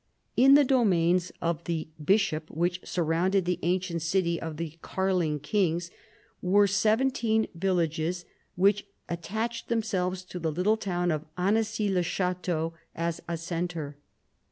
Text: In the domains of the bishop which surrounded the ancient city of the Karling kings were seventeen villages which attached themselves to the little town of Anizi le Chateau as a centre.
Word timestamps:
In 0.35 0.55
the 0.55 0.63
domains 0.63 1.31
of 1.43 1.65
the 1.65 1.87
bishop 2.03 2.49
which 2.49 2.81
surrounded 2.83 3.45
the 3.45 3.59
ancient 3.61 4.01
city 4.01 4.41
of 4.41 4.57
the 4.57 4.79
Karling 4.81 5.39
kings 5.39 5.91
were 6.41 6.65
seventeen 6.65 7.47
villages 7.53 8.25
which 8.55 8.87
attached 9.07 9.69
themselves 9.69 10.23
to 10.23 10.39
the 10.39 10.51
little 10.51 10.75
town 10.77 11.11
of 11.11 11.25
Anizi 11.37 11.87
le 11.93 12.01
Chateau 12.01 12.73
as 12.95 13.21
a 13.27 13.37
centre. 13.37 13.95